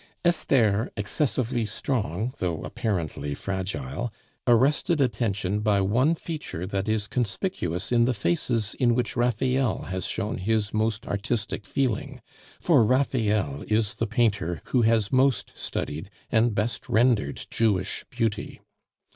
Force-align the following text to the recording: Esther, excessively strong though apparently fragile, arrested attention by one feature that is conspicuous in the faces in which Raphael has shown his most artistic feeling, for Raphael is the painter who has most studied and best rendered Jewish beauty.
Esther, 0.25 0.89
excessively 0.97 1.63
strong 1.63 2.33
though 2.39 2.63
apparently 2.63 3.35
fragile, 3.35 4.11
arrested 4.47 4.99
attention 4.99 5.59
by 5.59 5.79
one 5.79 6.15
feature 6.15 6.65
that 6.65 6.89
is 6.89 7.05
conspicuous 7.07 7.91
in 7.91 8.05
the 8.05 8.13
faces 8.15 8.73
in 8.73 8.95
which 8.95 9.15
Raphael 9.15 9.83
has 9.91 10.07
shown 10.07 10.39
his 10.39 10.73
most 10.73 11.05
artistic 11.05 11.67
feeling, 11.67 12.19
for 12.59 12.83
Raphael 12.83 13.63
is 13.67 13.93
the 13.93 14.07
painter 14.07 14.63
who 14.69 14.81
has 14.81 15.11
most 15.11 15.51
studied 15.55 16.09
and 16.31 16.55
best 16.55 16.89
rendered 16.89 17.45
Jewish 17.51 18.03
beauty. 18.09 18.59